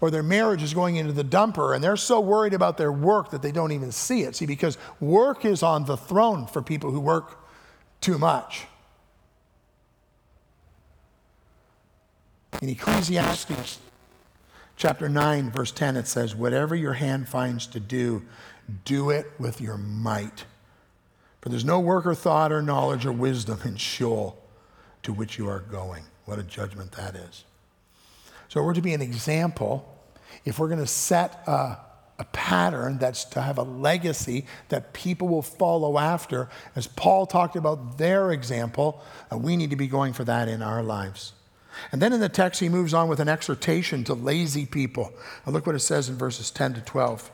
[0.00, 3.30] or their marriage is going into the dumper and they're so worried about their work
[3.30, 4.36] that they don't even see it.
[4.36, 7.38] See, because work is on the throne for people who work
[8.00, 8.66] too much.
[12.62, 13.78] In Ecclesiastes
[14.76, 18.22] chapter 9, verse 10, it says, Whatever your hand finds to do,
[18.84, 20.44] do it with your might.
[21.40, 24.36] For there's no work or thought or knowledge or wisdom in Sheol
[25.02, 26.04] to which you are going.
[26.24, 27.44] What a judgment that is.
[28.48, 29.94] So we're to be an example.
[30.44, 31.78] If we're going to set a,
[32.18, 37.56] a pattern that's to have a legacy that people will follow after, as Paul talked
[37.56, 41.34] about their example, uh, we need to be going for that in our lives.
[41.92, 45.12] And then in the text, he moves on with an exhortation to lazy people.
[45.46, 47.30] Now look what it says in verses 10 to 12.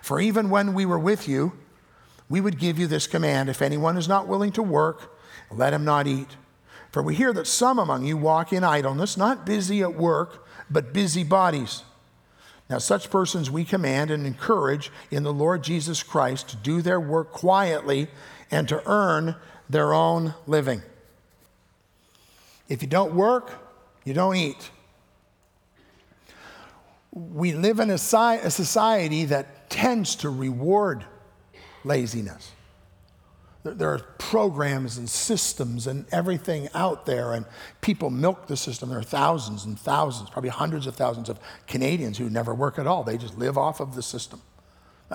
[0.00, 1.52] For even when we were with you,
[2.28, 5.14] we would give you this command if anyone is not willing to work,
[5.50, 6.36] let him not eat.
[6.90, 10.92] For we hear that some among you walk in idleness, not busy at work, but
[10.92, 11.82] busybodies.
[12.70, 17.00] Now, such persons we command and encourage in the Lord Jesus Christ to do their
[17.00, 18.08] work quietly
[18.50, 19.36] and to earn
[19.68, 20.82] their own living.
[22.68, 23.50] If you don't work,
[24.04, 24.70] you don't eat.
[27.12, 31.04] We live in a, society that tends to reward
[31.84, 32.52] laziness.
[33.64, 37.46] There are programs and systems and everything out there, and
[37.80, 38.88] people milk the system.
[38.88, 42.88] There are thousands and thousands, probably hundreds of thousands of Canadians who never work at
[42.88, 43.04] all.
[43.04, 44.42] They just live off of the system.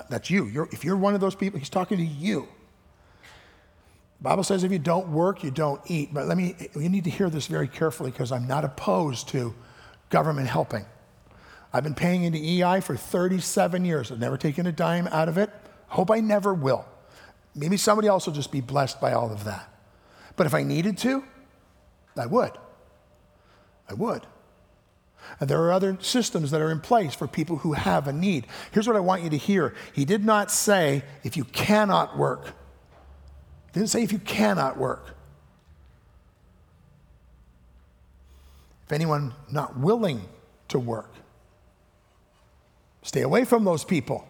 [0.08, 0.46] That's you.
[0.46, 2.48] You're, if you're one of those people, he's talking to you.
[4.18, 6.14] The Bible says if you don't work, you don't eat.
[6.14, 9.54] But let me, you need to hear this very carefully because I'm not opposed to
[10.10, 10.86] government helping.
[11.72, 14.10] I've been paying into EI for 37 years.
[14.10, 15.50] I've never taken a dime out of it.
[15.88, 16.86] Hope I never will.
[17.58, 19.68] Maybe somebody else will just be blessed by all of that.
[20.36, 21.24] But if I needed to,
[22.16, 22.52] I would.
[23.88, 24.26] I would.
[25.40, 28.46] And there are other systems that are in place for people who have a need.
[28.70, 32.46] Here's what I want you to hear He did not say, if you cannot work.
[32.46, 35.16] He didn't say, if you cannot work.
[38.86, 40.22] If anyone not willing
[40.68, 41.12] to work,
[43.02, 44.26] stay away from those people.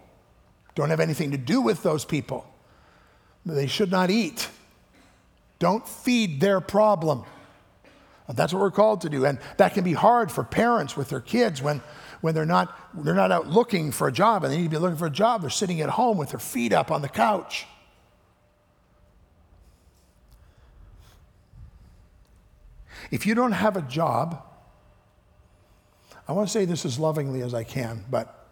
[0.75, 2.47] Don't have anything to do with those people.
[3.47, 4.49] They should not eat.
[5.59, 7.25] Don't feed their problem.
[8.29, 9.25] That's what we're called to do.
[9.25, 11.81] And that can be hard for parents with their kids when,
[12.21, 14.77] when they're, not, they're not out looking for a job and they need to be
[14.77, 15.41] looking for a job.
[15.41, 17.67] They're sitting at home with their feet up on the couch.
[23.11, 24.45] If you don't have a job,
[26.29, 28.47] I want to say this as lovingly as I can, but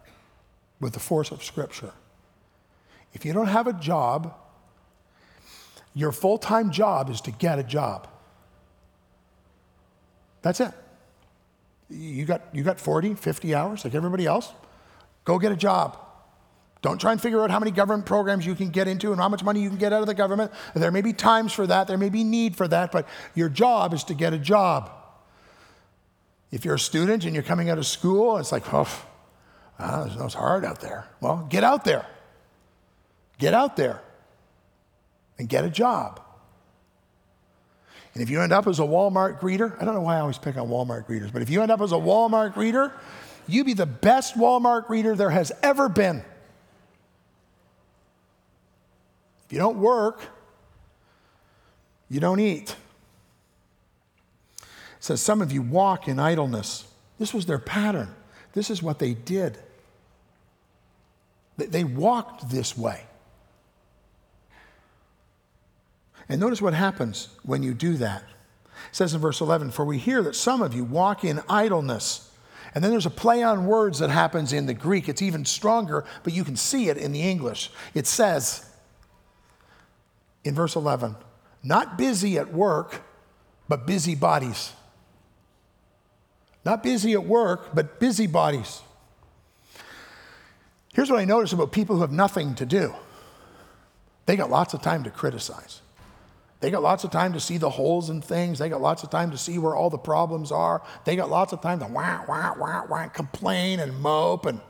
[0.80, 1.92] with the force of Scripture.
[3.12, 4.34] If you don't have a job,
[5.96, 8.06] your full time job is to get a job.
[10.42, 10.70] That's it.
[11.88, 14.52] You got, you got 40, 50 hours like everybody else.
[15.24, 15.98] Go get a job.
[16.82, 19.30] Don't try and figure out how many government programs you can get into and how
[19.30, 20.52] much money you can get out of the government.
[20.74, 23.94] There may be times for that, there may be need for that, but your job
[23.94, 24.90] is to get a job.
[26.50, 28.86] If you're a student and you're coming out of school, it's like, oh,
[29.80, 31.08] oh it's hard out there.
[31.22, 32.06] Well, get out there.
[33.38, 34.02] Get out there
[35.38, 36.20] and get a job.
[38.14, 40.38] And if you end up as a Walmart greeter, I don't know why I always
[40.38, 42.92] pick on Walmart greeters, but if you end up as a Walmart greeter,
[43.46, 46.24] you be the best Walmart greeter there has ever been.
[49.44, 50.20] If you don't work,
[52.08, 52.74] you don't eat.
[54.60, 54.66] It
[55.00, 56.86] says some of you walk in idleness.
[57.18, 58.14] This was their pattern.
[58.54, 59.58] This is what they did.
[61.58, 63.02] They walked this way.
[66.28, 68.22] And notice what happens when you do that.
[68.22, 72.30] It says in verse 11, For we hear that some of you walk in idleness.
[72.74, 75.08] And then there's a play on words that happens in the Greek.
[75.08, 77.70] It's even stronger, but you can see it in the English.
[77.94, 78.68] It says
[80.44, 81.16] in verse 11,
[81.62, 83.02] Not busy at work,
[83.68, 84.72] but busy bodies.
[86.64, 88.82] Not busy at work, but busy bodies.
[90.92, 92.94] Here's what I notice about people who have nothing to do
[94.26, 95.80] they got lots of time to criticize.
[96.60, 98.58] They got lots of time to see the holes in things.
[98.58, 100.82] They got lots of time to see where all the problems are.
[101.04, 104.46] They got lots of time to wah, wah, wah, wah, complain and mope.
[104.46, 104.60] And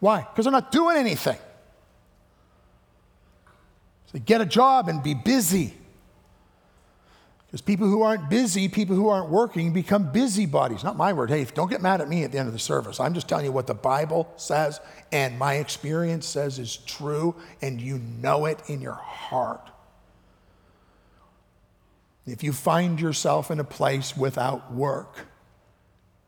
[0.00, 0.20] why?
[0.20, 1.38] Because they're not doing anything.
[4.12, 5.74] So get a job and be busy.
[7.46, 10.84] Because people who aren't busy, people who aren't working, become busybodies.
[10.84, 11.30] Not my word.
[11.30, 13.00] Hey, don't get mad at me at the end of the service.
[13.00, 17.80] I'm just telling you what the Bible says and my experience says is true, and
[17.80, 19.68] you know it in your heart.
[22.30, 25.26] If you find yourself in a place without work,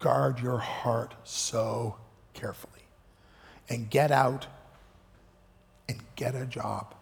[0.00, 1.96] guard your heart so
[2.34, 2.72] carefully
[3.68, 4.46] and get out
[5.88, 6.94] and get a job.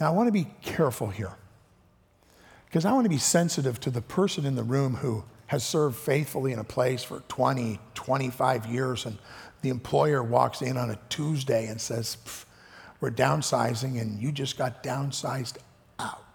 [0.00, 1.32] Now, I want to be careful here
[2.66, 5.96] because I want to be sensitive to the person in the room who has served
[5.96, 9.18] faithfully in a place for 20, 25 years, and
[9.60, 12.16] the employer walks in on a Tuesday and says,
[13.00, 15.58] We're downsizing, and you just got downsized
[15.98, 16.31] out.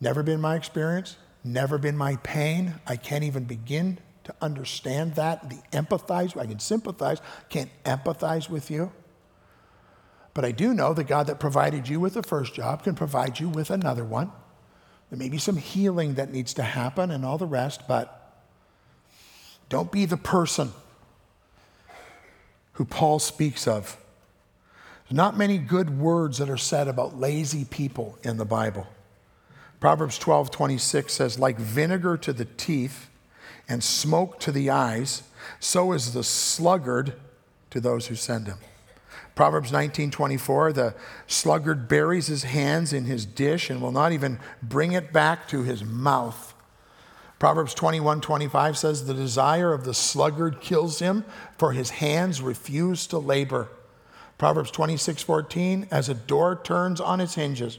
[0.00, 2.74] Never been my experience, never been my pain.
[2.86, 6.36] I can't even begin to understand that, the empathize.
[6.36, 8.92] I can sympathize, can't empathize with you.
[10.34, 13.40] But I do know the God that provided you with the first job can provide
[13.40, 14.30] you with another one.
[15.10, 18.14] There may be some healing that needs to happen and all the rest, but
[19.68, 20.72] don't be the person
[22.74, 23.96] who Paul speaks of.
[25.04, 28.86] There's not many good words that are said about lazy people in the Bible.
[29.80, 33.08] Proverbs 12 26 says, Like vinegar to the teeth
[33.68, 35.22] and smoke to the eyes,
[35.60, 37.14] so is the sluggard
[37.70, 38.58] to those who send him.
[39.34, 40.94] Proverbs 19:24 the
[41.28, 45.62] sluggard buries his hands in his dish and will not even bring it back to
[45.62, 46.54] his mouth.
[47.38, 51.24] Proverbs 21:25 says the desire of the sluggard kills him
[51.56, 53.68] for his hands refuse to labor.
[54.38, 57.78] Proverbs 26:14 as a door turns on its hinges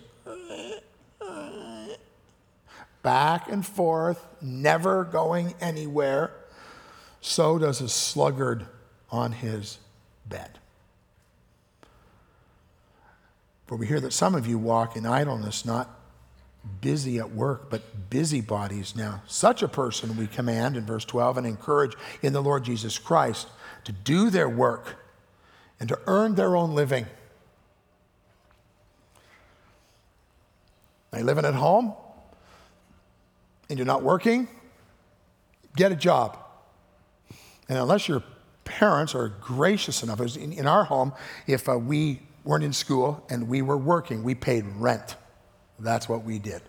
[3.01, 6.31] back and forth never going anywhere
[7.21, 8.65] so does a sluggard
[9.11, 9.79] on his
[10.27, 10.59] bed.
[13.67, 15.89] For we hear that some of you walk in idleness, not
[16.81, 19.21] busy at work, but busybodies now.
[19.27, 23.47] Such a person we command in verse 12 and encourage in the Lord Jesus Christ
[23.83, 24.95] to do their work
[25.79, 27.05] and to earn their own living.
[31.15, 31.93] You living at home
[33.69, 34.47] and you're not working?
[35.75, 36.37] Get a job.
[37.67, 38.23] And unless your
[38.65, 41.13] parents are gracious enough, in, in our home,
[41.47, 44.23] if uh, we weren't in school and we were working.
[44.23, 45.15] We paid rent.
[45.77, 46.61] That's what we did.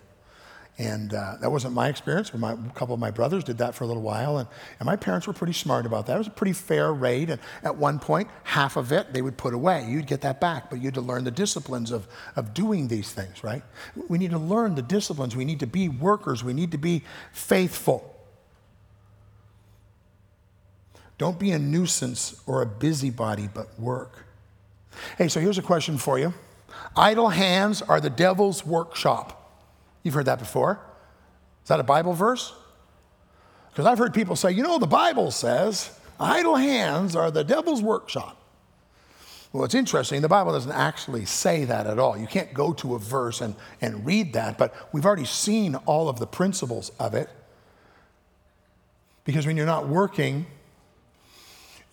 [0.77, 2.33] And uh, that wasn't my experience.
[2.33, 4.47] My, a couple of my brothers did that for a little while, and,
[4.79, 6.15] and my parents were pretty smart about that.
[6.15, 9.37] It was a pretty fair rate, and at one point, half of it they would
[9.37, 9.85] put away.
[9.87, 13.11] You'd get that back, but you had to learn the disciplines of, of doing these
[13.11, 13.63] things, right?
[14.07, 15.35] We need to learn the disciplines.
[15.35, 16.43] We need to be workers.
[16.43, 18.15] We need to be faithful.
[21.17, 24.25] Don't be a nuisance or a busybody, but work.
[25.17, 26.33] Hey, so here's a question for you
[26.95, 29.40] Idle hands are the devil's workshop.
[30.03, 30.79] You've heard that before.
[31.63, 32.53] Is that a Bible verse?
[33.69, 37.81] Because I've heard people say, you know, the Bible says idle hands are the devil's
[37.81, 38.37] workshop.
[39.53, 40.21] Well, it's interesting.
[40.21, 42.17] The Bible doesn't actually say that at all.
[42.17, 46.07] You can't go to a verse and, and read that, but we've already seen all
[46.07, 47.29] of the principles of it.
[49.25, 50.45] Because when you're not working,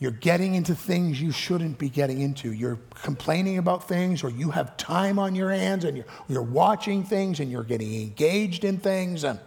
[0.01, 2.53] you're getting into things you shouldn't be getting into.
[2.53, 7.03] You're complaining about things, or you have time on your hands and you're, you're watching
[7.03, 9.25] things and you're getting engaged in things.
[9.25, 9.41] And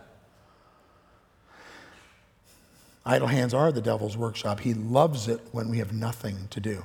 [3.05, 4.59] idle hands are the devil's workshop.
[4.59, 6.83] He loves it when we have nothing to do.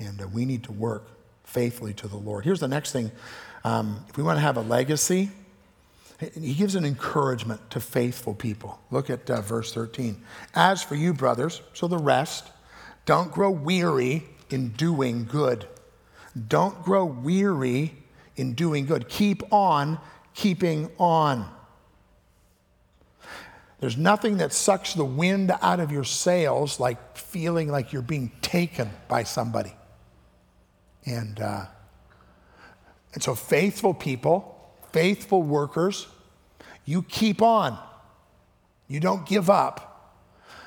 [0.00, 1.06] And uh, we need to work
[1.44, 2.44] faithfully to the Lord.
[2.44, 3.12] Here's the next thing
[3.64, 5.30] um, if we want to have a legacy,
[6.34, 8.80] he gives an encouragement to faithful people.
[8.90, 10.22] Look at uh, verse 13.
[10.54, 12.50] As for you, brothers, so the rest,
[13.06, 15.66] don't grow weary in doing good.
[16.48, 17.94] Don't grow weary
[18.36, 19.08] in doing good.
[19.08, 19.98] Keep on
[20.34, 21.48] keeping on.
[23.80, 28.30] There's nothing that sucks the wind out of your sails like feeling like you're being
[28.40, 29.74] taken by somebody.
[31.04, 31.66] And, uh,
[33.12, 34.51] and so, faithful people,
[34.92, 36.06] faithful workers,
[36.84, 37.78] you keep on.
[38.88, 39.88] You don't give up.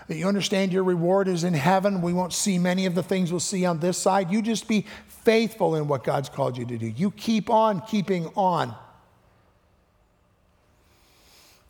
[0.08, 2.02] You understand your reward is in heaven.
[2.02, 4.32] We won't see many of the things we'll see on this side.
[4.32, 6.88] You just be faithful in what God's called you to do.
[6.88, 8.76] You keep on keeping on.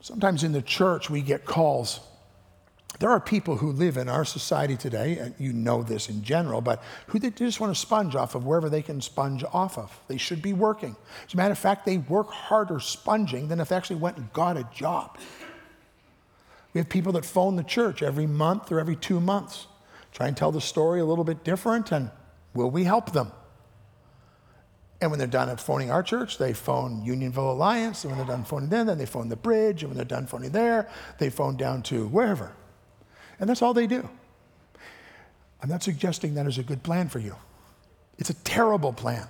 [0.01, 1.99] Sometimes in the church, we get calls.
[2.99, 6.61] There are people who live in our society today, and you know this in general,
[6.61, 9.99] but who they just want to sponge off of wherever they can sponge off of.
[10.07, 10.95] They should be working.
[11.27, 14.31] As a matter of fact, they work harder sponging than if they actually went and
[14.31, 15.17] got a job.
[16.73, 19.67] We have people that phone the church every month or every two months,
[20.13, 22.11] try and tell the story a little bit different, and
[22.53, 23.31] will we help them?
[25.01, 28.05] And when they're done at phoning our church, they phone Unionville Alliance.
[28.05, 29.83] And when they're done phoning them, then they phone the bridge.
[29.83, 30.89] And when they're done phoning there,
[31.19, 32.53] they phone down to wherever.
[33.39, 34.07] And that's all they do.
[35.61, 37.35] I'm not suggesting that is a good plan for you.
[38.17, 39.27] It's a terrible plan.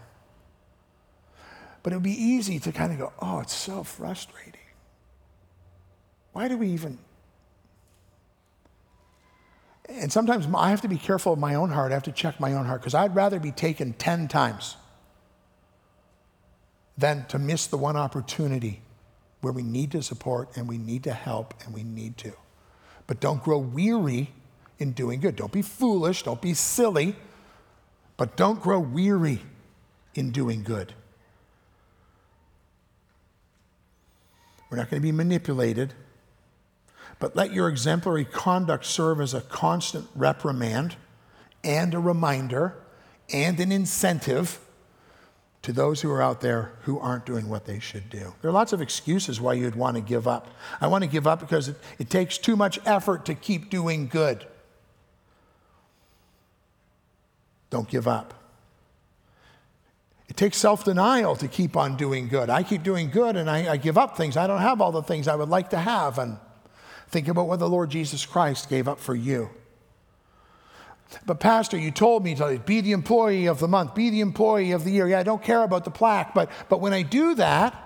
[1.81, 4.59] But it would be easy to kind of go, oh, it's so frustrating.
[6.33, 6.97] Why do we even
[9.87, 11.91] and sometimes I have to be careful of my own heart.
[11.91, 14.77] I have to check my own heart because I'd rather be taken 10 times
[16.97, 18.81] than to miss the one opportunity
[19.41, 22.33] where we need to support and we need to help and we need to.
[23.07, 24.31] But don't grow weary
[24.79, 25.35] in doing good.
[25.35, 27.15] Don't be foolish, don't be silly,
[28.17, 29.41] but don't grow weary
[30.15, 30.93] in doing good.
[34.69, 35.93] We're not going to be manipulated
[37.19, 40.95] but let your exemplary conduct serve as a constant reprimand
[41.63, 42.75] and a reminder
[43.33, 44.59] and an incentive
[45.65, 48.33] to those who are out there who aren't doing what they should do.
[48.41, 50.47] There are lots of excuses why you'd want to give up.
[50.79, 54.07] I want to give up because it, it takes too much effort to keep doing
[54.07, 54.45] good.
[57.69, 58.33] Don't give up.
[60.29, 62.49] It takes self denial to keep on doing good.
[62.49, 64.37] I keep doing good and I, I, give up things.
[64.37, 66.17] I don't have all the things I would like to have.
[66.17, 66.37] And
[67.09, 69.49] Think about what the Lord Jesus Christ gave up for you.
[71.25, 74.71] But, Pastor, you told me to be the employee of the month, be the employee
[74.71, 75.07] of the year.
[75.07, 77.81] Yeah, I don't care about the plaque, but, but when I do that,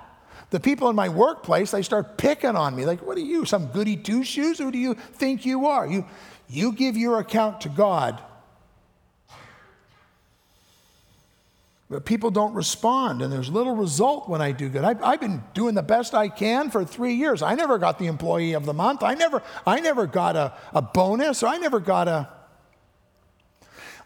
[0.49, 2.85] the people in my workplace, they start picking on me.
[2.85, 4.57] Like, what are you, some goody two shoes?
[4.57, 5.85] Who do you think you are?
[5.85, 6.05] You,
[6.47, 8.21] you give your account to God
[11.89, 14.83] But people don't respond, and there's little result when I do good.
[14.83, 17.41] I've, I've, been doing the best I can for three years.
[17.41, 19.01] I never got the employee of the month.
[19.01, 22.29] I never, I never got a, a bonus, I never got a.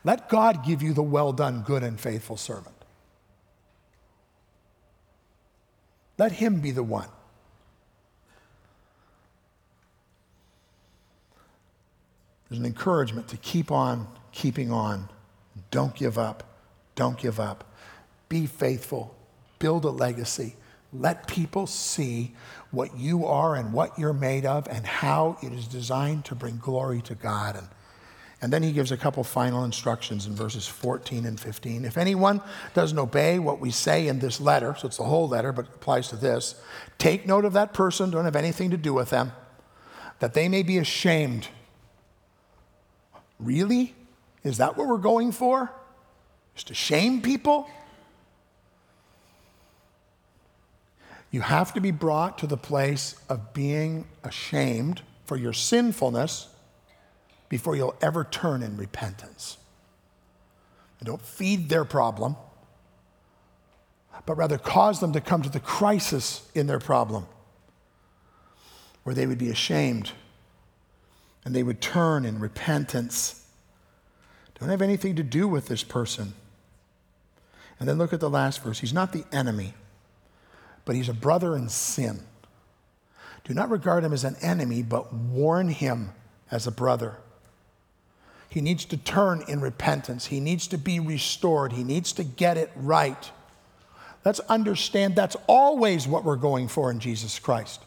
[0.04, 2.76] Let God give you the well done, good, and faithful servant.
[6.18, 7.10] Let Him be the one.
[12.49, 15.10] There's an encouragement to keep on keeping on.
[15.72, 16.43] Don't give up.
[16.95, 17.64] Don't give up.
[18.30, 19.16] Be faithful,
[19.60, 20.56] build a legacy.
[20.91, 22.34] Let people see
[22.70, 26.58] what you are and what you're made of and how it is designed to bring
[26.58, 27.56] glory to God.
[27.56, 27.68] And,
[28.44, 31.86] and then he gives a couple final instructions in verses 14 and 15.
[31.86, 32.41] If anyone
[32.74, 36.10] doesn't obey what we say in this letter, so it's the whole letter, but applies
[36.10, 36.56] to this,
[36.98, 39.32] take note of that person, don't have anything to do with them,
[40.20, 41.48] that they may be ashamed.
[43.39, 43.96] Really?
[44.44, 45.72] Is that what we're going for?
[46.54, 47.70] Just to shame people?
[51.32, 56.50] You have to be brought to the place of being ashamed for your sinfulness
[57.54, 59.58] before you'll ever turn in repentance.
[60.99, 62.36] And don't feed their problem,
[64.26, 67.28] but rather cause them to come to the crisis in their problem
[69.04, 70.12] where they would be ashamed
[71.45, 73.45] and they would turn in repentance.
[74.60, 76.34] Don't have anything to do with this person.
[77.80, 78.80] And then look at the last verse.
[78.80, 79.74] He's not the enemy
[80.86, 82.20] but he's a brother in sin.
[83.43, 86.12] Do not regard him as an enemy, but warn him
[86.51, 87.18] as a brother.
[88.54, 90.28] He needs to turn in repentance.
[90.28, 91.74] He needs to be restored.
[91.74, 93.32] He needs to get it right.
[94.24, 97.82] Let's understand that's always what we're going for in Jesus Christ.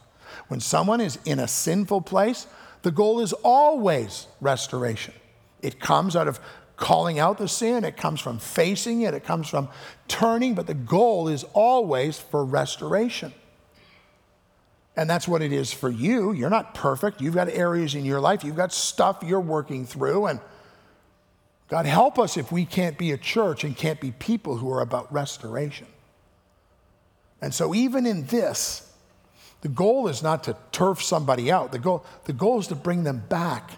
[0.49, 2.49] When someone is in a sinful place,
[2.83, 5.15] the goal is always restoration.
[5.63, 6.41] It comes out of
[6.75, 9.69] calling out the sin, it comes from facing it, it comes from
[10.09, 13.33] turning, but the goal is always for restoration.
[14.97, 16.33] And that's what it is for you.
[16.33, 17.21] You're not perfect.
[17.21, 20.27] You've got areas in your life, you've got stuff you're working through.
[20.27, 20.41] And
[21.69, 24.81] God help us if we can't be a church and can't be people who are
[24.81, 25.87] about restoration.
[27.41, 28.87] And so, even in this,
[29.67, 33.05] The goal is not to turf somebody out, the goal, the goal is to bring
[33.05, 33.73] them back.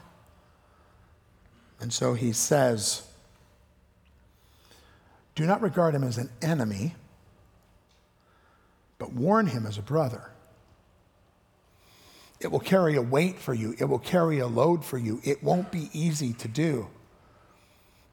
[1.81, 3.09] And so he says,
[5.35, 6.95] Do not regard him as an enemy,
[8.99, 10.31] but warn him as a brother.
[12.41, 15.21] It will carry a weight for you, it will carry a load for you.
[15.25, 16.89] It won't be easy to do,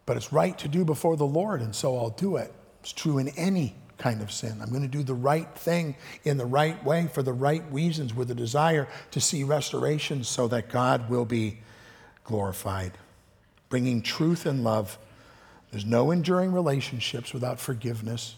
[0.05, 2.53] but it's right to do before the Lord, and so I'll do it.
[2.81, 4.59] It's true in any kind of sin.
[4.61, 8.13] I'm going to do the right thing in the right way for the right reasons
[8.13, 11.59] with a desire to see restoration so that God will be
[12.23, 12.91] glorified.
[13.69, 14.97] Bringing truth and love.
[15.71, 18.35] There's no enduring relationships without forgiveness.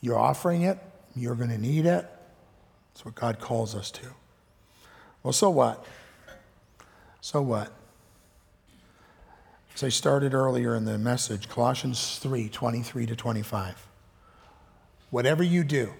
[0.00, 0.78] You're offering it,
[1.14, 2.08] you're going to need it.
[2.92, 4.06] That's what God calls us to.
[5.22, 5.84] Well, so what?
[7.20, 7.72] So what?
[9.78, 13.86] As I started earlier in the message, Colossians 3 23 to 25.
[15.10, 15.92] Whatever you do,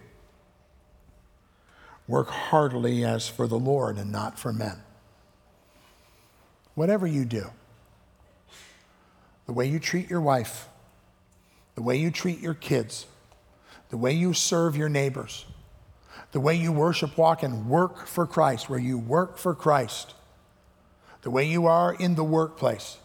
[2.08, 4.82] work heartily as for the Lord and not for men.
[6.74, 7.52] Whatever you do,
[9.46, 10.68] the way you treat your wife,
[11.76, 13.06] the way you treat your kids,
[13.90, 15.46] the way you serve your neighbors,
[16.32, 20.14] the way you worship, walk, and work for Christ, where you work for Christ,
[21.22, 22.98] the way you are in the workplace.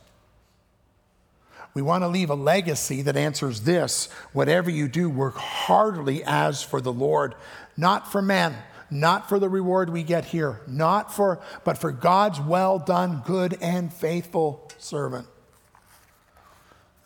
[1.74, 6.61] We want to leave a legacy that answers this whatever you do, work heartily as
[6.61, 7.34] for the Lord,
[7.76, 8.55] not for men,
[8.91, 13.57] not for the reward we get here, not for, but for God's well done, good,
[13.59, 15.28] and faithful servant.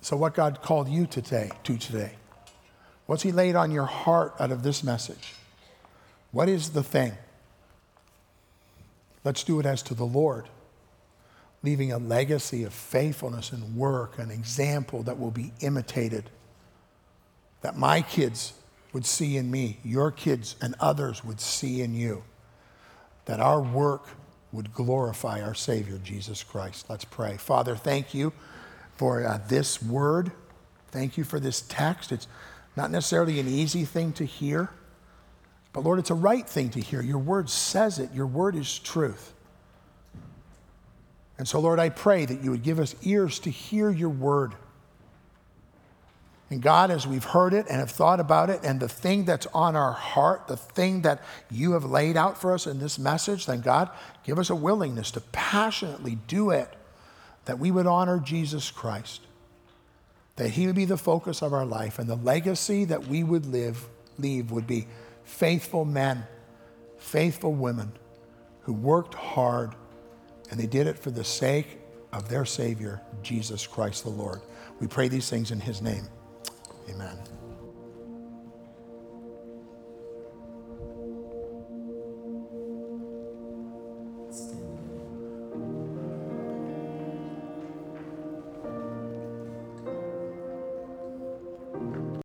[0.01, 2.11] So, what God called you today, to today?
[3.05, 5.34] What's He laid on your heart out of this message?
[6.32, 7.13] What is the thing?
[9.24, 10.49] Let's do it as to the Lord
[11.68, 16.30] leaving a legacy of faithfulness and work, an example that will be imitated,
[17.59, 18.53] that my kids
[18.93, 22.24] would see in me, your kids and others would see in you,
[23.26, 24.07] that our work
[24.53, 26.86] would glorify our Savior, Jesus Christ.
[26.89, 27.36] Let's pray.
[27.36, 28.32] Father, thank you
[28.95, 30.32] for uh, this word.
[30.91, 32.13] Thank you for this text.
[32.13, 32.30] It's
[32.78, 34.70] not necessarily an easy thing to hear,
[35.74, 37.01] but Lord, it's a right thing to hear.
[37.01, 39.34] Your word says it, your word is truth.
[41.38, 44.56] And so, Lord, I pray that you would give us ears to hear your word.
[46.50, 49.48] And God, as we've heard it and have thought about it, and the thing that's
[49.48, 51.22] on our heart, the thing that
[51.52, 53.90] you have laid out for us in this message, then God,
[54.24, 56.74] give us a willingness to passionately do it,
[57.46, 59.22] that we would honor Jesus Christ,
[60.38, 63.46] that he would be the focus of our life, and the legacy that we would
[63.46, 63.86] live,
[64.18, 64.88] leave would be
[65.26, 66.26] faithful men,
[66.98, 67.92] faithful women
[68.62, 69.76] who worked hard
[70.50, 71.80] and they did it for the sake
[72.14, 74.41] of their Savior, Jesus Christ the Lord.
[74.80, 76.08] We pray these things in His name.
[76.89, 77.18] Amen.